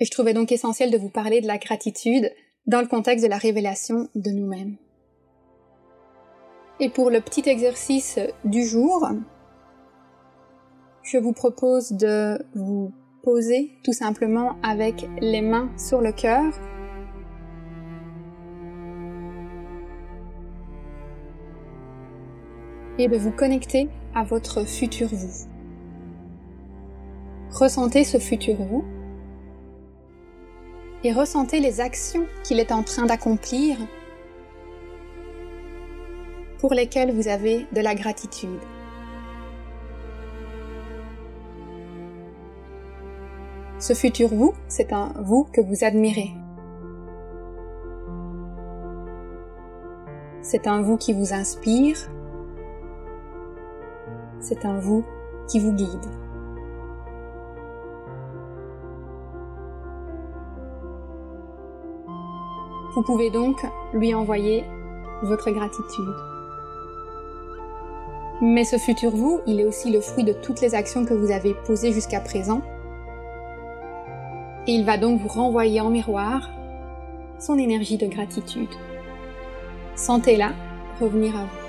Et 0.00 0.04
je 0.04 0.10
trouvais 0.10 0.34
donc 0.34 0.52
essentiel 0.52 0.90
de 0.90 0.98
vous 0.98 1.10
parler 1.10 1.40
de 1.40 1.46
la 1.46 1.58
gratitude 1.58 2.32
dans 2.66 2.80
le 2.80 2.86
contexte 2.86 3.24
de 3.24 3.30
la 3.30 3.38
révélation 3.38 4.08
de 4.14 4.30
nous-mêmes. 4.30 4.76
Et 6.80 6.90
pour 6.90 7.10
le 7.10 7.20
petit 7.20 7.48
exercice 7.48 8.18
du 8.44 8.64
jour, 8.64 9.08
je 11.02 11.18
vous 11.18 11.32
propose 11.32 11.92
de 11.92 12.38
vous 12.54 12.92
poser 13.22 13.72
tout 13.84 13.92
simplement 13.92 14.56
avec 14.62 15.06
les 15.20 15.40
mains 15.40 15.70
sur 15.76 16.00
le 16.00 16.12
cœur. 16.12 16.44
Et 22.98 23.06
de 23.06 23.16
vous 23.16 23.30
connecter 23.30 23.88
à 24.14 24.24
votre 24.24 24.64
futur 24.64 25.08
vous. 25.12 25.46
Ressentez 27.50 28.02
ce 28.04 28.18
futur 28.18 28.56
vous 28.56 28.84
et 31.04 31.12
ressentez 31.12 31.60
les 31.60 31.80
actions 31.80 32.26
qu'il 32.42 32.58
est 32.58 32.72
en 32.72 32.82
train 32.82 33.06
d'accomplir 33.06 33.78
pour 36.58 36.74
lesquelles 36.74 37.12
vous 37.12 37.28
avez 37.28 37.66
de 37.72 37.80
la 37.80 37.94
gratitude. 37.94 38.58
Ce 43.78 43.94
futur 43.94 44.28
vous, 44.28 44.54
c'est 44.66 44.92
un 44.92 45.12
vous 45.22 45.44
que 45.44 45.60
vous 45.60 45.84
admirez. 45.84 46.32
C'est 50.42 50.66
un 50.66 50.82
vous 50.82 50.96
qui 50.96 51.12
vous 51.12 51.32
inspire. 51.32 51.96
C'est 54.40 54.64
un 54.64 54.78
vous 54.78 55.04
qui 55.48 55.60
vous 55.60 55.72
guide. 55.72 56.06
Vous 62.94 63.02
pouvez 63.02 63.30
donc 63.30 63.56
lui 63.92 64.14
envoyer 64.14 64.64
votre 65.22 65.50
gratitude. 65.50 66.14
Mais 68.40 68.64
ce 68.64 68.76
futur 68.76 69.10
vous, 69.10 69.40
il 69.46 69.60
est 69.60 69.64
aussi 69.64 69.90
le 69.90 70.00
fruit 70.00 70.24
de 70.24 70.32
toutes 70.32 70.60
les 70.60 70.74
actions 70.74 71.04
que 71.04 71.14
vous 71.14 71.30
avez 71.30 71.54
posées 71.66 71.92
jusqu'à 71.92 72.20
présent 72.20 72.62
et 74.68 74.72
il 74.72 74.84
va 74.84 74.98
donc 74.98 75.20
vous 75.20 75.28
renvoyer 75.28 75.80
en 75.80 75.88
miroir 75.88 76.50
son 77.38 77.58
énergie 77.58 77.96
de 77.96 78.06
gratitude. 78.06 78.68
Sentez-la 79.96 80.52
revenir 81.00 81.34
à 81.34 81.44
vous. 81.44 81.67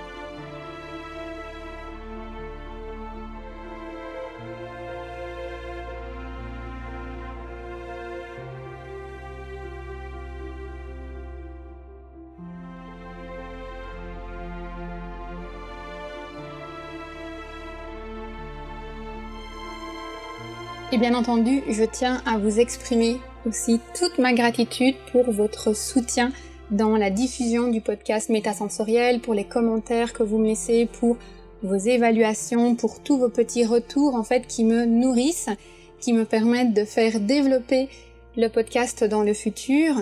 Et 20.91 20.98
bien 20.98 21.13
entendu, 21.13 21.62
je 21.69 21.84
tiens 21.84 22.19
à 22.25 22.39
vous 22.39 22.60
exprimer 22.60 23.17
aussi 23.46 23.79
toute 23.96 24.17
ma 24.17 24.34
gratitude 24.34 24.96
pour 25.12 25.29
votre 25.29 25.75
soutien 25.75 26.31
dans 26.72 26.98
la 26.98 27.12
diffusion 27.12 27.67
du 27.67 27.79
podcast 27.79 28.29
métasensoriel, 28.29 29.22
pour 29.22 29.36
les 29.36 29.43
commentaires 29.43 30.13
que 30.13 30.24
vous 30.24 30.39
me 30.39 30.48
laissez, 30.48 30.88
pour 30.88 31.17
vos 31.62 31.75
évaluations, 31.75 32.74
pour 32.74 33.03
tous 33.03 33.19
vos 33.19 33.29
petits 33.29 33.65
retours 33.65 34.15
en 34.15 34.24
fait 34.24 34.48
qui 34.48 34.63
me 34.63 34.86
nourrissent, 34.86 35.51
qui 36.00 36.12
me 36.12 36.25
permettent 36.25 36.74
de 36.74 36.86
faire 36.86 37.19
développer 37.19 37.88
le 38.36 38.48
podcast 38.48 39.03
dans 39.03 39.22
le 39.22 39.36
futur 39.36 39.93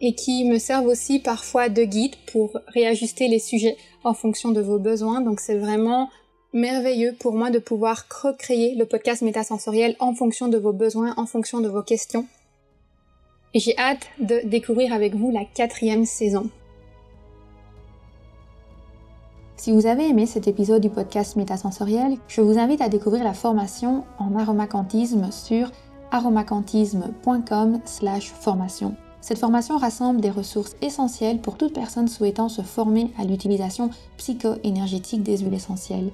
et 0.00 0.14
qui 0.14 0.44
me 0.44 0.58
servent 0.58 0.86
aussi 0.86 1.18
parfois 1.18 1.68
de 1.68 1.82
guide 1.82 2.14
pour 2.30 2.60
réajuster 2.68 3.26
les 3.26 3.40
sujets 3.40 3.76
en 4.04 4.14
fonction 4.14 4.52
de 4.52 4.60
vos 4.60 4.78
besoins. 4.78 5.20
Donc 5.20 5.40
c'est 5.40 5.58
vraiment 5.58 6.10
merveilleux 6.52 7.14
pour 7.18 7.34
moi 7.34 7.50
de 7.50 7.58
pouvoir 7.58 8.04
recréer 8.22 8.74
le 8.74 8.84
podcast 8.86 9.22
métasensoriel 9.22 9.96
en 9.98 10.14
fonction 10.14 10.48
de 10.48 10.58
vos 10.58 10.72
besoins, 10.72 11.14
en 11.16 11.26
fonction 11.26 11.60
de 11.60 11.68
vos 11.68 11.82
questions. 11.82 12.26
J'ai 13.54 13.78
hâte 13.78 14.08
de 14.18 14.40
découvrir 14.44 14.92
avec 14.92 15.14
vous 15.14 15.30
la 15.30 15.44
quatrième 15.44 16.04
saison. 16.04 16.50
Si 19.56 19.72
vous 19.72 19.86
avez 19.86 20.08
aimé 20.08 20.26
cet 20.26 20.46
épisode 20.46 20.82
du 20.82 20.90
podcast 20.90 21.34
Métasensoriel, 21.34 22.18
je 22.28 22.40
vous 22.40 22.58
invite 22.58 22.80
à 22.80 22.88
découvrir 22.88 23.24
la 23.24 23.34
formation 23.34 24.04
en 24.18 24.36
aromacantisme 24.36 25.32
sur 25.32 25.72
aromacantisme.com/formation. 26.12 28.94
Cette 29.20 29.38
formation 29.38 29.76
rassemble 29.76 30.20
des 30.20 30.30
ressources 30.30 30.76
essentielles 30.80 31.40
pour 31.40 31.56
toute 31.56 31.74
personne 31.74 32.06
souhaitant 32.06 32.48
se 32.48 32.62
former 32.62 33.10
à 33.18 33.24
l'utilisation 33.24 33.90
psycho-énergétique 34.16 35.24
des 35.24 35.38
huiles 35.38 35.54
essentielles. 35.54 36.12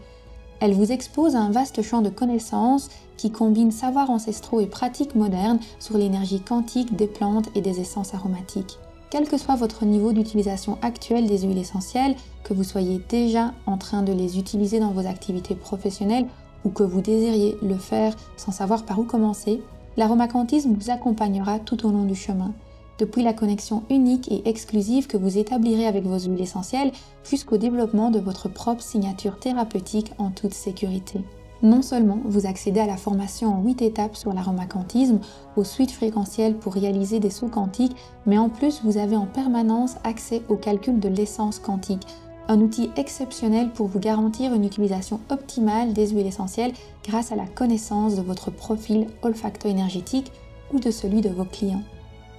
Elle 0.61 0.75
vous 0.75 0.93
expose 0.93 1.37
à 1.37 1.41
un 1.41 1.51
vaste 1.51 1.83
champ 1.83 2.03
de 2.03 2.09
connaissances 2.09 2.89
qui 3.17 3.31
combine 3.31 3.71
savoirs 3.71 4.11
ancestraux 4.11 4.61
et 4.61 4.67
pratiques 4.67 5.15
modernes 5.15 5.59
sur 5.79 5.99
l'énergie 5.99 6.41
quantique 6.41 6.97
des 6.97 7.07
plantes 7.07 7.49
et 7.55 7.61
des 7.61 7.81
essences 7.81 8.15
aromatiques. 8.15 8.79
Quel 9.11 9.29
que 9.29 9.39
soit 9.39 9.55
votre 9.55 9.85
niveau 9.85 10.13
d'utilisation 10.13 10.79
actuel 10.83 11.27
des 11.27 11.43
huiles 11.43 11.59
essentielles, 11.59 12.17
que 12.43 12.55
vous 12.55 12.65
soyez 12.65 13.01
déjà 13.09 13.53
en 13.67 13.79
train 13.79 14.03
de 14.03 14.13
les 14.13 14.39
utiliser 14.39 14.81
dans 14.81 14.91
vos 14.91 15.07
activités 15.07 15.55
professionnelles 15.55 16.27
ou 16.65 16.71
que 16.71 16.83
vous 16.83 17.01
désiriez 17.01 17.57
le 17.63 17.77
faire 17.77 18.17
sans 18.37 18.53
savoir 18.53 18.85
par 18.85 18.99
où 18.99 19.05
commencer, 19.05 19.63
l'aromacantisme 19.97 20.75
vous 20.75 20.91
accompagnera 20.91 21.59
tout 21.59 21.87
au 21.87 21.91
long 21.91 22.05
du 22.05 22.15
chemin. 22.15 22.53
Depuis 22.99 23.23
la 23.23 23.33
connexion 23.33 23.83
unique 23.91 24.31
et 24.31 24.49
exclusive 24.49 25.09
que 25.09 25.17
vous 25.17 25.39
établirez 25.39 25.87
avec 25.87 26.05
vos 26.05 26.19
huiles 26.19 26.41
essentielles 26.41 26.93
jusqu'au 27.29 27.57
développement 27.57 28.11
de 28.11 28.21
votre 28.21 28.49
propre 28.49 28.83
signature 28.83 29.39
thérapeutique 29.39 30.13
en 30.19 30.31
toute 30.31 30.55
sécurité. 30.55 31.21
Non 31.63 31.83
seulement 31.83 32.19
vous 32.25 32.47
accédez 32.47 32.81
à 32.81 32.87
la 32.87 32.97
formation 32.97 33.55
en 33.55 33.63
8 33.63 33.83
étapes 33.83 34.17
sur 34.17 34.33
l'aromacantisme, 34.33 35.21
aux 35.57 35.65
suites 35.65 35.91
fréquentielles 35.91 36.57
pour 36.57 36.75
réaliser 36.75 37.21
des 37.21 37.31
sauts 37.31 37.49
quantiques, 37.49 37.97
mais 38.27 38.39
en 38.39 38.49
plus 38.49 38.83
vous 38.85 38.99
avez 38.99 39.17
en 39.17 39.27
permanence 39.27 39.97
accès 40.05 40.43
au 40.49 40.57
calcul 40.57 41.01
de 41.01 41.09
l'essence 41.09 41.59
quantique, 41.59 42.07
un 42.49 42.61
outil 42.61 42.91
exceptionnel 42.97 43.71
pour 43.71 43.87
vous 43.87 43.99
garantir 43.99 44.53
une 44.53 44.65
utilisation 44.65 45.21
optimale 45.31 45.95
des 45.95 46.09
huiles 46.09 46.27
essentielles 46.27 46.75
grâce 47.03 47.33
à 47.33 47.37
la 47.37 47.47
connaissance 47.47 48.15
de 48.15 48.23
votre 48.23 48.51
profil 48.51 49.07
olfacto-énergétique 49.23 50.31
ou 50.73 50.79
de 50.79 50.91
celui 50.91 51.23
de 51.23 51.31
vos 51.31 51.47
clients. 51.47 51.83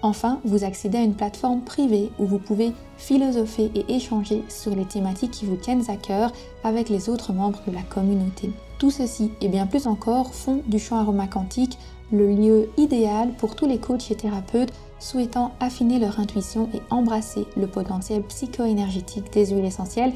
Enfin, 0.01 0.39
vous 0.45 0.63
accédez 0.63 0.97
à 0.97 1.03
une 1.03 1.15
plateforme 1.15 1.61
privée 1.61 2.11
où 2.19 2.25
vous 2.25 2.37
pouvez 2.37 2.73
philosopher 2.97 3.71
et 3.73 3.95
échanger 3.95 4.43
sur 4.49 4.75
les 4.75 4.85
thématiques 4.85 5.31
qui 5.31 5.45
vous 5.45 5.55
tiennent 5.55 5.89
à 5.89 5.95
cœur 5.95 6.31
avec 6.63 6.89
les 6.89 7.09
autres 7.09 7.33
membres 7.33 7.61
de 7.67 7.73
la 7.73 7.81
communauté. 7.81 8.51
Tout 8.77 8.91
ceci 8.91 9.31
et 9.41 9.47
bien 9.47 9.65
plus 9.65 9.87
encore 9.87 10.33
font 10.33 10.61
du 10.67 10.79
champ 10.79 10.97
aromacantique 10.97 11.77
le 12.11 12.27
lieu 12.27 12.69
idéal 12.77 13.31
pour 13.37 13.55
tous 13.55 13.65
les 13.65 13.79
coachs 13.79 14.11
et 14.11 14.15
thérapeutes 14.15 14.73
souhaitant 14.99 15.53
affiner 15.59 15.97
leur 15.97 16.19
intuition 16.19 16.69
et 16.73 16.81
embrasser 16.89 17.45
le 17.57 17.67
potentiel 17.67 18.21
psycho-énergétique 18.23 19.31
des 19.33 19.47
huiles 19.47 19.65
essentielles 19.65 20.13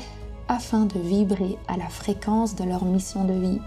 afin 0.47 0.85
de 0.85 0.99
vibrer 0.99 1.57
à 1.67 1.77
la 1.77 1.89
fréquence 1.89 2.55
de 2.55 2.63
leur 2.63 2.85
mission 2.85 3.23
de 3.23 3.33
vie. 3.33 3.59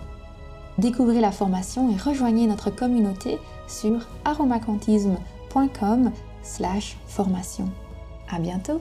Découvrez 0.79 1.21
la 1.21 1.33
formation 1.33 1.91
et 1.91 1.97
rejoignez 1.97 2.47
notre 2.47 2.71
communauté 2.71 3.39
sur 3.67 3.99
aromacantisme.com 4.25 5.19
slash 6.43 6.97
formation. 7.07 7.69
À 8.31 8.39
bientôt! 8.39 8.81